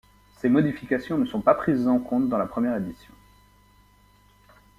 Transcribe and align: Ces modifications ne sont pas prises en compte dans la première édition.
Ces 0.37 0.49
modifications 0.49 1.19
ne 1.19 1.25
sont 1.27 1.41
pas 1.41 1.53
prises 1.53 1.87
en 1.87 1.99
compte 1.99 2.27
dans 2.27 2.39
la 2.39 2.47
première 2.47 2.75
édition. 2.75 3.13